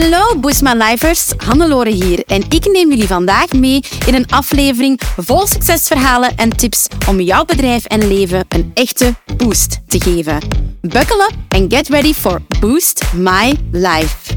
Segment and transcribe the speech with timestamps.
[0.00, 5.46] Hallo Boosma Lifers, Hannelore hier en ik neem jullie vandaag mee in een aflevering vol
[5.46, 10.38] succesverhalen en tips om jouw bedrijf en leven een echte boost te geven.
[10.80, 14.36] Buckle up and get ready for Boost My Life.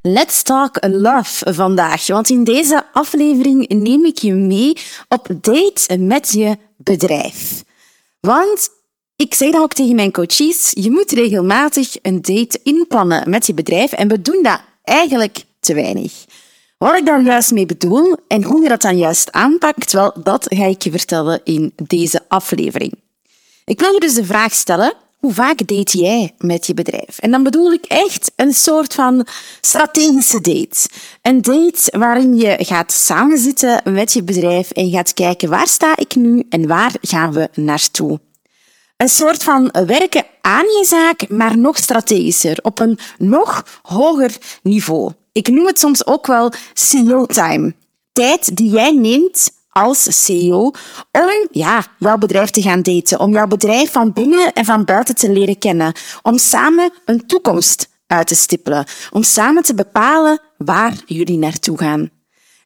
[0.00, 4.76] Let's talk love vandaag, want in deze aflevering neem ik je mee
[5.08, 7.62] op date met je bedrijf.
[8.20, 8.68] Want
[9.16, 13.54] ik zeg dat ook tegen mijn coaches, je moet regelmatig een date inplannen met je
[13.54, 16.24] bedrijf en we doen dat eigenlijk te weinig.
[16.78, 20.46] Wat ik daar juist mee bedoel en hoe je dat dan juist aanpakt, wel, dat
[20.48, 22.92] ga ik je vertellen in deze aflevering.
[23.64, 27.18] Ik wil je dus de vraag stellen, hoe vaak date jij met je bedrijf?
[27.18, 29.26] En dan bedoel ik echt een soort van
[29.60, 30.88] strategische date.
[31.22, 36.14] Een date waarin je gaat samenzitten met je bedrijf en gaat kijken waar sta ik
[36.14, 38.20] nu en waar gaan we naartoe.
[39.02, 45.12] Een soort van werken aan je zaak, maar nog strategischer, op een nog hoger niveau.
[45.32, 47.74] Ik noem het soms ook wel CEO-time.
[48.12, 50.70] Tijd die jij neemt als CEO
[51.12, 55.14] om ja, jouw bedrijf te gaan daten, om jouw bedrijf van binnen en van buiten
[55.14, 60.94] te leren kennen, om samen een toekomst uit te stippelen, om samen te bepalen waar
[61.06, 62.10] jullie naartoe gaan.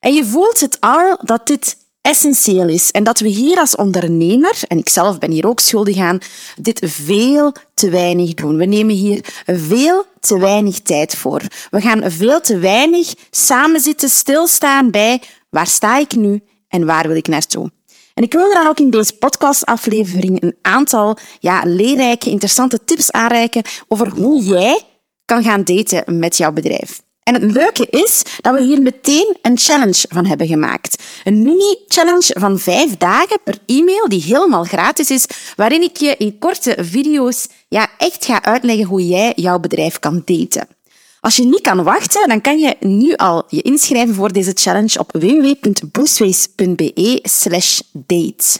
[0.00, 4.58] En je voelt het al dat dit essentieel is en dat we hier als ondernemer,
[4.68, 6.18] en ik zelf ben hier ook schuldig aan,
[6.60, 8.56] dit veel te weinig doen.
[8.56, 11.42] We nemen hier veel te weinig tijd voor.
[11.70, 17.06] We gaan veel te weinig samen zitten, stilstaan bij waar sta ik nu en waar
[17.06, 17.70] wil ik naartoe.
[18.14, 23.62] En ik wil dan ook in deze podcastaflevering een aantal ja, leerrijke, interessante tips aanreiken
[23.88, 24.82] over hoe jij
[25.24, 27.04] kan gaan daten met jouw bedrijf.
[27.26, 31.02] En het leuke is dat we hier meteen een challenge van hebben gemaakt.
[31.24, 36.38] Een mini-challenge van vijf dagen per e-mail, die helemaal gratis is, waarin ik je in
[36.38, 40.68] korte video's ja, echt ga uitleggen hoe jij jouw bedrijf kan daten.
[41.20, 44.98] Als je niet kan wachten, dan kan je nu al je inschrijven voor deze challenge
[44.98, 48.58] op www.boostways.be slash date.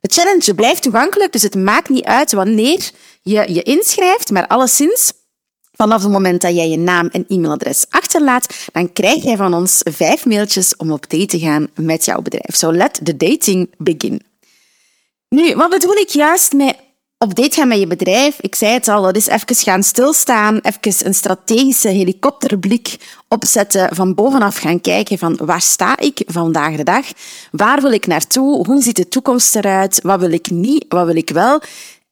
[0.00, 2.90] De challenge blijft toegankelijk, dus het maakt niet uit wanneer
[3.22, 5.12] je je inschrijft, maar alleszins
[5.76, 9.80] Vanaf het moment dat jij je naam en e-mailadres achterlaat, dan krijg jij van ons
[9.84, 12.56] vijf mailtjes om op date te gaan met jouw bedrijf.
[12.56, 14.22] So let the dating begin.
[15.28, 16.76] Nu, wat bedoel ik juist met
[17.18, 18.40] op date gaan met je bedrijf?
[18.40, 22.96] Ik zei het al, dat is even gaan stilstaan, even een strategische helikopterblik
[23.28, 27.06] opzetten, van bovenaf gaan kijken van waar sta ik vandaag de dag?
[27.50, 28.66] Waar wil ik naartoe?
[28.66, 30.00] Hoe ziet de toekomst eruit?
[30.02, 30.84] Wat wil ik niet?
[30.88, 31.60] Wat wil ik wel?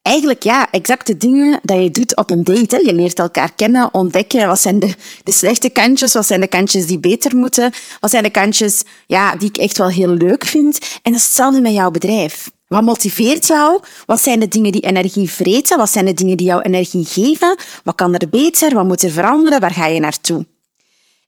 [0.05, 2.85] Eigenlijk ja, exact de dingen dat je doet op een date.
[2.85, 4.93] Je leert elkaar kennen, ontdekken wat zijn de,
[5.23, 9.35] de slechte kantjes, wat zijn de kantjes die beter moeten, wat zijn de kantjes ja,
[9.35, 10.79] die ik echt wel heel leuk vind.
[11.01, 12.51] En dat is hetzelfde met jouw bedrijf.
[12.67, 13.81] Wat motiveert jou?
[14.05, 15.77] Wat zijn de dingen die energie vreten?
[15.77, 17.57] Wat zijn de dingen die jou energie geven?
[17.83, 18.73] Wat kan er beter?
[18.73, 19.59] Wat moet er veranderen?
[19.59, 20.45] Waar ga je naartoe?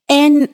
[0.06, 0.50] En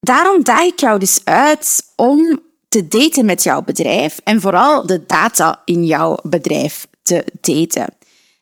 [0.00, 5.06] daarom daag ik jou dus uit om te daten met jouw bedrijf en vooral de
[5.06, 7.94] data in jouw bedrijf te daten.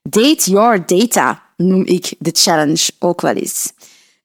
[0.02, 3.72] Date your data noem ik de challenge ook wel eens.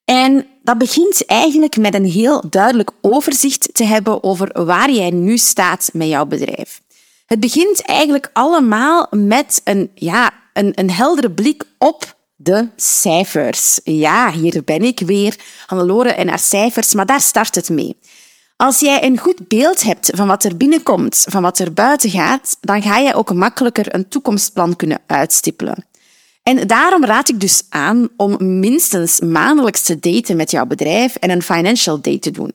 [0.06, 5.38] En dat begint eigenlijk met een heel duidelijk overzicht te hebben over waar jij nu
[5.38, 6.82] staat met jouw bedrijf.
[7.26, 13.80] Het begint eigenlijk allemaal met een, ja, een, een heldere blik op de cijfers.
[13.84, 15.36] Ja, hier ben ik weer,
[15.66, 17.98] Hannelore en haar cijfers, maar daar start het mee.
[18.64, 22.58] Als jij een goed beeld hebt van wat er binnenkomt, van wat er buiten gaat,
[22.62, 25.86] dan ga je ook makkelijker een toekomstplan kunnen uitstippelen.
[26.44, 31.30] En daarom raad ik dus aan om minstens maandelijks te daten met jouw bedrijf en
[31.30, 32.52] een financial date te doen.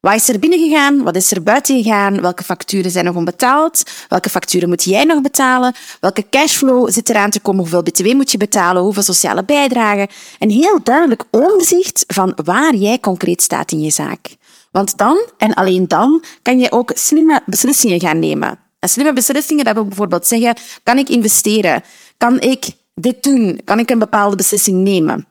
[0.00, 1.02] Wat is er binnen gegaan?
[1.02, 2.20] Wat is er buiten gegaan?
[2.20, 3.82] Welke facturen zijn nog onbetaald?
[4.08, 5.74] Welke facturen moet jij nog betalen?
[6.00, 7.60] Welke cashflow zit eraan te komen?
[7.60, 8.82] Hoeveel btw moet je betalen?
[8.82, 10.08] Hoeveel sociale bijdragen?
[10.38, 14.36] Een heel duidelijk overzicht van waar jij concreet staat in je zaak.
[14.70, 18.58] Want dan, en alleen dan, kan je ook slimme beslissingen gaan nemen.
[18.78, 21.82] En slimme beslissingen, dat wil bijvoorbeeld zeggen, kan ik investeren?
[22.16, 23.60] Kan ik dit doen?
[23.64, 25.26] Kan ik een bepaalde beslissing nemen?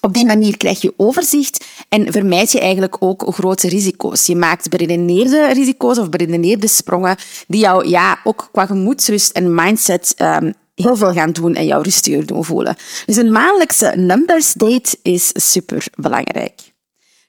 [0.00, 4.26] Op die manier krijg je overzicht en vermijd je eigenlijk ook grote risico's.
[4.26, 7.16] Je maakt beredeneerde risico's of beredeneerde sprongen
[7.46, 11.82] die jou ja, ook qua gemoedsrust en mindset um, heel veel gaan doen en jou
[11.82, 12.76] rustiger doen voelen.
[13.06, 16.73] Dus een maandelijkse numbers date is super belangrijk.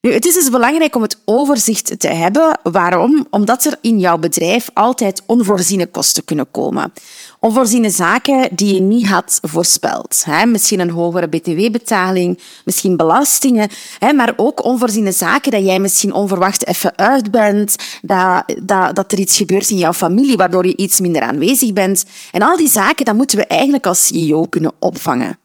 [0.06, 2.60] Nu, het is dus belangrijk om het overzicht te hebben.
[2.64, 3.28] Waarom?
[3.30, 6.94] Omdat er in jouw bedrijf altijd onvoorziene kosten kunnen komen.
[7.40, 10.26] Onvoorziene zaken die je niet had voorspeld.
[10.46, 13.70] Misschien een hogere btw-betaling, misschien belastingen,
[14.16, 19.20] maar ook onvoorziene zaken dat jij misschien onverwacht even uit bent, dat, dat, dat er
[19.20, 22.06] iets gebeurt in jouw familie waardoor je iets minder aanwezig bent.
[22.32, 25.45] En al die zaken, dat moeten we eigenlijk als CEO kunnen opvangen.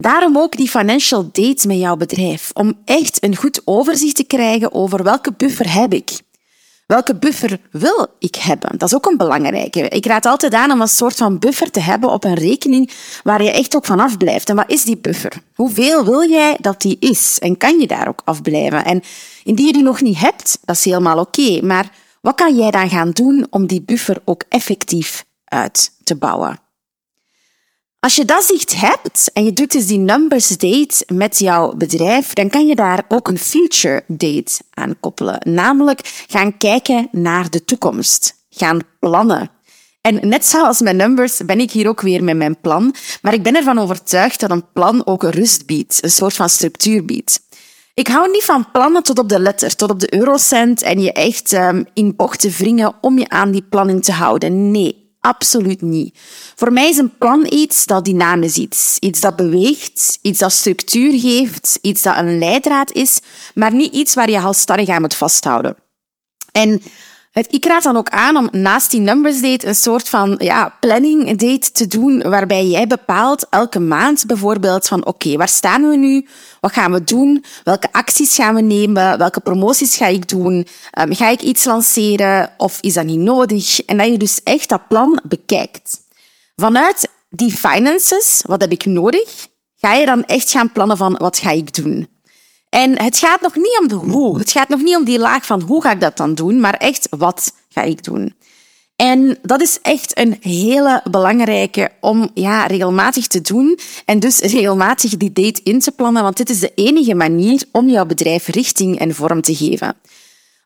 [0.00, 4.72] Daarom ook die financial date met jouw bedrijf, om echt een goed overzicht te krijgen
[4.72, 6.20] over welke buffer heb ik.
[6.86, 8.78] Welke buffer wil ik hebben?
[8.78, 9.88] Dat is ook een belangrijke.
[9.88, 12.90] Ik raad altijd aan om een soort van buffer te hebben op een rekening
[13.22, 14.48] waar je echt ook van afblijft.
[14.48, 15.32] En wat is die buffer?
[15.54, 17.38] Hoeveel wil jij dat die is?
[17.38, 18.84] En kan je daar ook afblijven?
[18.84, 19.02] En
[19.44, 21.60] indien je die nog niet hebt, dat is helemaal oké.
[21.62, 21.90] Maar
[22.20, 26.67] wat kan jij dan gaan doen om die buffer ook effectief uit te bouwen?
[28.00, 32.32] Als je dat zicht hebt en je doet dus die numbers date met jouw bedrijf,
[32.32, 35.40] dan kan je daar ook een future date aan koppelen.
[35.44, 38.34] Namelijk gaan kijken naar de toekomst.
[38.50, 39.50] Gaan plannen.
[40.00, 42.94] En net zoals met numbers ben ik hier ook weer met mijn plan.
[43.22, 45.98] Maar ik ben ervan overtuigd dat een plan ook een rust biedt.
[46.00, 47.40] Een soort van structuur biedt.
[47.94, 51.12] Ik hou niet van plannen tot op de letter, tot op de eurocent en je
[51.12, 54.70] echt um, in bochten wringen om je aan die planning te houden.
[54.70, 56.18] Nee, Absoluut niet.
[56.54, 58.96] Voor mij is een plan iets dat dynamisch is.
[59.00, 63.20] Iets dat beweegt, iets dat structuur geeft, iets dat een leidraad is,
[63.54, 65.76] maar niet iets waar je halstarrig aan moet vasthouden.
[66.52, 66.82] En
[67.46, 71.26] ik raad dan ook aan om naast die numbers date een soort van ja, planning
[71.26, 76.26] date te doen, waarbij jij bepaalt elke maand bijvoorbeeld van oké, waar staan we nu?
[76.60, 77.44] Wat gaan we doen?
[77.64, 79.18] Welke acties gaan we nemen?
[79.18, 80.66] Welke promoties ga ik doen?
[81.00, 83.80] Um, ga ik iets lanceren of is dat niet nodig?
[83.84, 86.00] En dat je dus echt dat plan bekijkt.
[86.56, 89.48] Vanuit die finances, wat heb ik nodig?
[89.76, 92.08] Ga je dan echt gaan plannen van wat ga ik doen?
[92.70, 94.38] En het gaat nog niet om de hoe.
[94.38, 96.74] Het gaat nog niet om die laag van hoe ga ik dat dan doen, maar
[96.74, 98.34] echt wat ga ik doen.
[98.96, 105.16] En dat is echt een hele belangrijke om ja, regelmatig te doen en dus regelmatig
[105.16, 108.98] die date in te plannen, want dit is de enige manier om jouw bedrijf richting
[108.98, 109.96] en vorm te geven.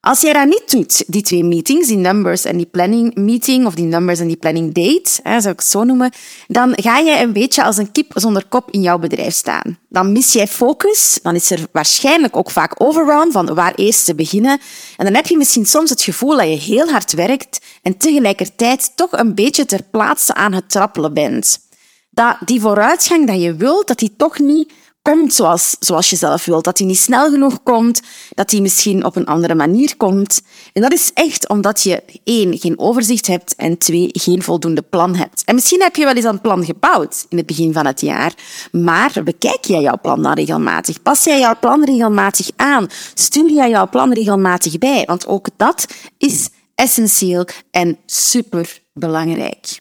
[0.05, 3.75] Als jij dat niet doet, die twee meetings, die numbers en die planning meeting, of
[3.75, 6.13] die numbers en die planning date, hè, zou ik het zo noemen,
[6.49, 9.79] dan ga je een beetje als een kip zonder kop in jouw bedrijf staan.
[9.89, 14.15] Dan mis jij focus, dan is er waarschijnlijk ook vaak overrun van waar eerst te
[14.15, 14.61] beginnen.
[14.97, 18.93] En dan heb je misschien soms het gevoel dat je heel hard werkt en tegelijkertijd
[18.95, 21.59] toch een beetje ter plaatse aan het trappelen bent.
[22.11, 24.73] Dat die vooruitgang dat je wilt, dat die toch niet
[25.03, 26.65] komt zoals, zoals je zelf wilt.
[26.65, 28.01] Dat die niet snel genoeg komt,
[28.35, 30.43] dat die misschien op een andere manier komt.
[30.73, 35.15] En dat is echt omdat je één, geen overzicht hebt en twee, geen voldoende plan
[35.15, 35.43] hebt.
[35.45, 38.35] En misschien heb je wel eens een plan gebouwd in het begin van het jaar,
[38.73, 41.03] maar bekijk jij jouw plan dan regelmatig?
[41.03, 42.87] Pas jij jouw plan regelmatig aan?
[43.15, 45.05] Stuur jij jouw plan regelmatig bij?
[45.07, 45.87] Want ook dat
[46.19, 49.81] is essentieel en super belangrijk.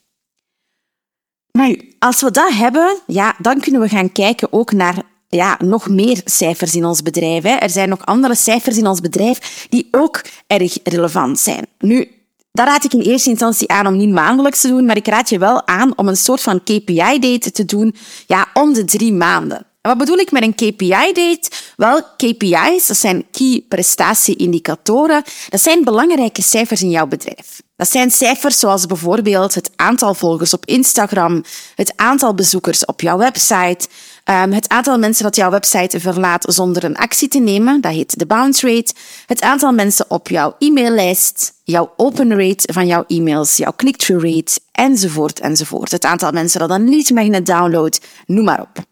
[1.51, 5.03] Nu, als we dat hebben, ja, dan kunnen we gaan kijken ook naar
[5.37, 7.43] ja, nog meer cijfers in ons bedrijf.
[7.43, 7.55] Hè.
[7.55, 11.65] Er zijn nog andere cijfers in ons bedrijf die ook erg relevant zijn.
[11.79, 12.11] Nu,
[12.51, 15.29] dat raad ik in eerste instantie aan om niet maandelijks te doen, maar ik raad
[15.29, 17.95] je wel aan om een soort van KPI-date te doen
[18.27, 19.57] ja, om de drie maanden.
[19.57, 21.49] En wat bedoel ik met een KPI-date?
[21.75, 27.61] Wel, KPI's, dat zijn Key Prestatie-indicatoren, dat zijn belangrijke cijfers in jouw bedrijf.
[27.75, 31.43] Dat zijn cijfers zoals bijvoorbeeld het aantal volgers op Instagram,
[31.75, 33.87] het aantal bezoekers op jouw website,
[34.31, 38.19] ehm, het aantal mensen dat jouw website verlaat zonder een actie te nemen, dat heet
[38.19, 38.93] de bounce rate,
[39.25, 44.59] het aantal mensen op jouw e-maillijst, jouw open rate van jouw e-mails, jouw click-through rate,
[44.71, 45.91] enzovoort, enzovoort.
[45.91, 48.85] Het aantal mensen dat een lead-magnet downloadt, noem maar op.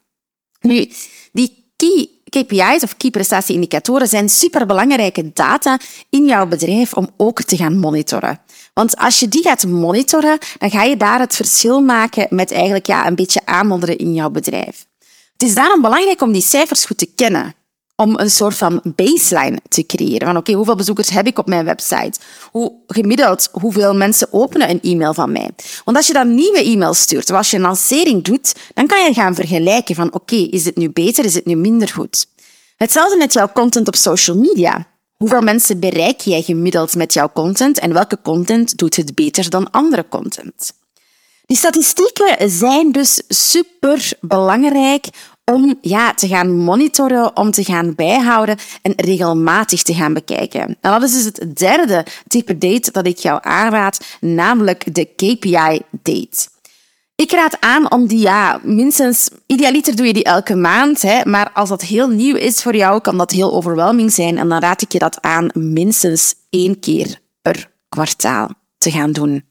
[0.59, 0.91] Nu,
[1.31, 7.57] die key KPI's of key prestatieindicatoren zijn superbelangrijke data in jouw bedrijf om ook te
[7.57, 8.42] gaan monitoren.
[8.73, 12.85] Want als je die gaat monitoren, dan ga je daar het verschil maken met eigenlijk
[12.85, 14.87] ja, een beetje aanmodderen in jouw bedrijf.
[15.40, 17.56] Het is daarom belangrijk om die cijfers goed te kennen.
[17.96, 20.28] Om een soort van baseline te creëren.
[20.28, 22.19] Van oké, hoeveel bezoekers heb ik op mijn website?
[22.52, 25.50] Hoe gemiddeld, hoeveel mensen openen een e-mail van mij?
[25.86, 29.14] Want als je dan nieuwe e-mails stuurt, als je een lancering doet, dan kan je
[29.14, 32.28] gaan vergelijken van oké, is het nu beter, is het nu minder goed?
[32.78, 34.88] Hetzelfde met jouw content op social media.
[35.18, 39.72] Hoeveel mensen bereik jij gemiddeld met jouw content en welke content doet het beter dan
[39.72, 40.74] andere content?
[41.49, 45.07] Die statistieken zijn dus super belangrijk
[45.45, 50.61] om ja, te gaan monitoren, om te gaan bijhouden en regelmatig te gaan bekijken.
[50.61, 56.47] En dat is dus het derde type date dat ik jou aanraad, namelijk de KPI-date.
[57.15, 61.51] Ik raad aan om die, ja, minstens, idealiter doe je die elke maand, hè, maar
[61.53, 64.81] als dat heel nieuw is voor jou, kan dat heel overweldigend zijn en dan raad
[64.81, 69.48] ik je dat aan minstens één keer per kwartaal te gaan doen.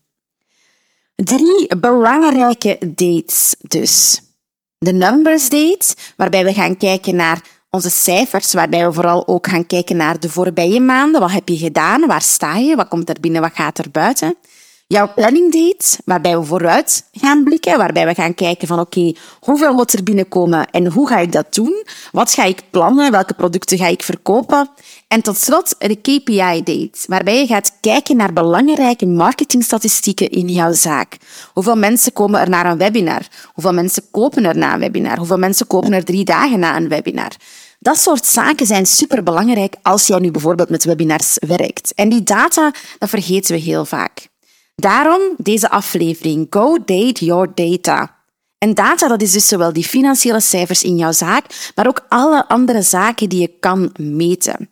[1.25, 4.22] Drie belangrijke dates dus.
[4.78, 9.66] De numbers date, waarbij we gaan kijken naar onze cijfers, waarbij we vooral ook gaan
[9.66, 11.20] kijken naar de voorbije maanden.
[11.20, 12.06] Wat heb je gedaan?
[12.06, 12.76] Waar sta je?
[12.76, 13.40] Wat komt er binnen?
[13.40, 14.37] Wat gaat er buiten?
[14.95, 19.73] Jouw planning date, waarbij we vooruit gaan blikken, waarbij we gaan kijken van oké, hoeveel
[19.73, 21.85] moet er binnenkomen en hoe ga ik dat doen?
[22.12, 23.11] Wat ga ik plannen?
[23.11, 24.71] Welke producten ga ik verkopen?
[25.09, 31.16] En tot slot de KPI-date, waarbij je gaat kijken naar belangrijke marketingstatistieken in jouw zaak.
[31.52, 33.26] Hoeveel mensen komen er naar een webinar?
[33.52, 35.18] Hoeveel mensen kopen er na een webinar?
[35.18, 37.33] Hoeveel mensen kopen er drie dagen na een webinar?
[37.78, 41.92] Dat soort zaken zijn superbelangrijk als jij nu bijvoorbeeld met webinars werkt.
[41.95, 44.27] En die data, dat vergeten we heel vaak.
[44.80, 48.16] Daarom deze aflevering Go Date Your Data.
[48.58, 52.49] En data, dat is dus zowel die financiële cijfers in jouw zaak, maar ook alle
[52.49, 54.70] andere zaken die je kan meten.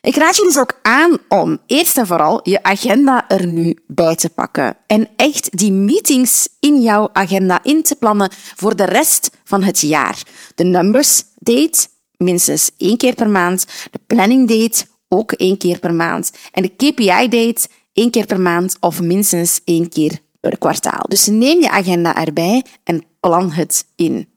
[0.00, 4.16] Ik raad je dus ook aan om eerst en vooral je agenda er nu bij
[4.16, 9.30] te pakken en echt die meetings in jouw agenda in te plannen voor de rest
[9.44, 10.22] van het jaar.
[10.54, 11.86] De numbers date
[12.16, 16.68] minstens één keer per maand, de planning date ook één keer per maand en de
[16.68, 21.02] KPI date één keer per maand of minstens één keer per kwartaal.
[21.08, 24.28] Dus neem je agenda erbij en plan het in.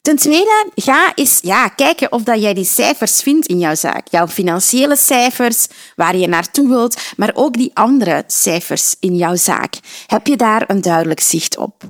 [0.00, 4.08] Ten tweede, ga eens ja, kijken of dat jij die cijfers vindt in jouw zaak.
[4.10, 9.74] Jouw financiële cijfers, waar je naartoe wilt, maar ook die andere cijfers in jouw zaak.
[10.06, 11.82] Heb je daar een duidelijk zicht op?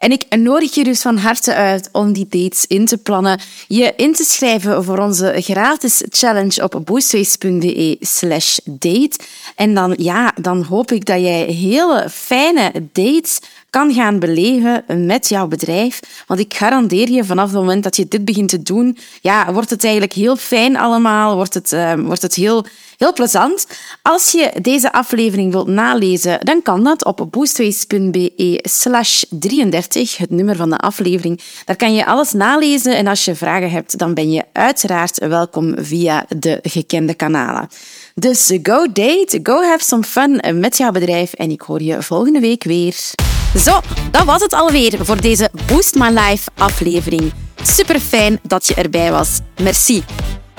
[0.00, 3.92] En ik nodig je dus van harte uit om die dates in te plannen, je
[3.96, 9.18] in te schrijven voor onze gratis challenge op boostways.be slash date.
[9.54, 13.38] En dan, ja, dan hoop ik dat jij hele fijne dates
[13.70, 16.00] kan gaan beleven met jouw bedrijf.
[16.26, 19.70] Want ik garandeer je, vanaf het moment dat je dit begint te doen, ja, wordt
[19.70, 22.64] het eigenlijk heel fijn allemaal, wordt het, uh, wordt het heel
[23.00, 23.66] Heel plezant.
[24.02, 30.56] Als je deze aflevering wilt nalezen, dan kan dat op boostways.be slash 33, het nummer
[30.56, 31.40] van de aflevering.
[31.64, 35.74] Daar kan je alles nalezen en als je vragen hebt, dan ben je uiteraard welkom
[35.78, 37.68] via de gekende kanalen.
[38.14, 42.40] Dus go date, go have some fun met jouw bedrijf en ik hoor je volgende
[42.40, 42.96] week weer.
[43.56, 43.80] Zo,
[44.10, 47.32] dat was het alweer voor deze Boost My Life aflevering.
[47.62, 49.38] Super fijn dat je erbij was.
[49.62, 50.02] Merci.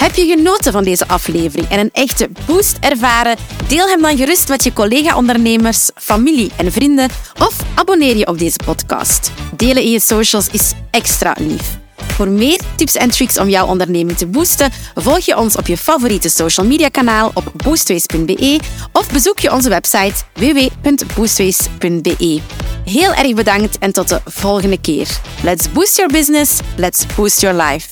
[0.01, 3.37] Heb je genoten van deze aflevering en een echte boost ervaren?
[3.67, 8.57] Deel hem dan gerust met je collega-ondernemers, familie en vrienden of abonneer je op deze
[8.65, 9.31] podcast.
[9.55, 11.77] Delen in je socials is extra lief.
[11.95, 15.77] Voor meer tips en tricks om jouw onderneming te boosten, volg je ons op je
[15.77, 18.59] favoriete social media kanaal op boostways.be
[18.91, 22.39] of bezoek je onze website www.boostways.be.
[22.85, 25.07] Heel erg bedankt en tot de volgende keer.
[25.43, 27.87] Let's boost your business, let's boost your life.